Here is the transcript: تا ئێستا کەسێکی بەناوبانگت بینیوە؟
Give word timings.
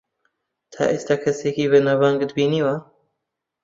تا 0.73 0.81
ئێستا 0.91 1.15
کەسێکی 1.23 1.69
بەناوبانگت 1.71 2.31
بینیوە؟ 2.37 2.75